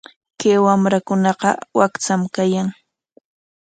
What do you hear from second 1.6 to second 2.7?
wakcham kayan.